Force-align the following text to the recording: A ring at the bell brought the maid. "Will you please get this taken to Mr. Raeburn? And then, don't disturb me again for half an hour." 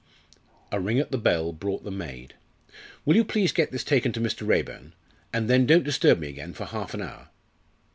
A 0.71 0.79
ring 0.79 0.97
at 0.97 1.11
the 1.11 1.17
bell 1.19 1.53
brought 1.53 1.83
the 1.83 1.91
maid. 1.91 2.33
"Will 3.05 3.15
you 3.15 3.23
please 3.23 3.51
get 3.53 3.71
this 3.71 3.83
taken 3.83 4.11
to 4.13 4.19
Mr. 4.19 4.47
Raeburn? 4.47 4.93
And 5.31 5.47
then, 5.47 5.67
don't 5.67 5.83
disturb 5.83 6.17
me 6.17 6.29
again 6.29 6.53
for 6.53 6.65
half 6.65 6.95
an 6.95 7.03
hour." 7.03 7.27